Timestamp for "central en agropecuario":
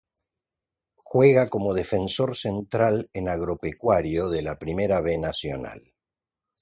2.35-4.29